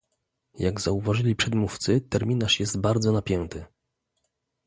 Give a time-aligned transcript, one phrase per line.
[0.53, 3.65] Jak zauważyli przedmówcy, terminarz jest bardzo napięty